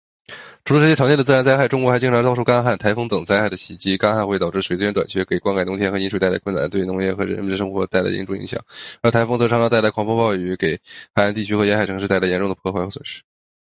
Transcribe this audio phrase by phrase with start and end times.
[0.65, 3.95] 除了这些常见的自然灾害，中国还经常遭受干旱、台风等灾害的袭击。
[3.97, 8.59] 干旱会导致水资源短缺，给灌溉农田和饮水带来困难，对农业和人们生活带来严重影响。
[9.01, 10.75] 而台风则常常带来狂风暴雨，给
[11.13, 13.21] 海岸地区和沿海城市带来严重的破坏和损失。